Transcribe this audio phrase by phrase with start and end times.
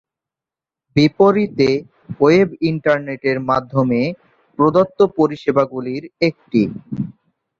[0.95, 1.69] বিপরীতে,
[2.19, 4.01] ওয়েব ইন্টারনেটের মাধ্যমে
[4.59, 6.61] প্রদত্ত পরিষেবাগুলির একটি।